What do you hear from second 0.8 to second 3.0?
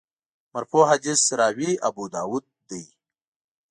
حدیث راوي ابوداوود دی.